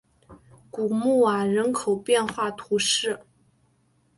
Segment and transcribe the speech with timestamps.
[0.71, 3.19] 古穆瓦人口变化图示